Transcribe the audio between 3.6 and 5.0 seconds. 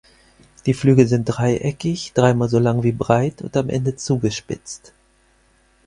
Ende zugespitzt.